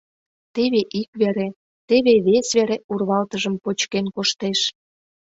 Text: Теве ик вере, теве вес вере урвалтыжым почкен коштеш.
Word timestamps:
Теве 0.55 0.81
ик 1.01 1.09
вере, 1.21 1.47
теве 1.87 2.13
вес 2.25 2.47
вере 2.57 2.77
урвалтыжым 2.91 3.55
почкен 3.63 4.05
коштеш. 4.15 4.59